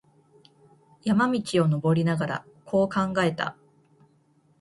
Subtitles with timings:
[1.03, 3.55] 山路を登りながら、こう考えた。